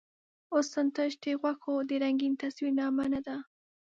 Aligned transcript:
حسن 0.51 0.85
تش 0.95 1.11
د 1.23 1.25
غوښو 1.41 1.73
د 1.89 1.91
رنګین 2.03 2.33
تصویر 2.41 2.71
نامه 2.79 3.05
نۀ 3.11 3.21
ده. 3.27 3.37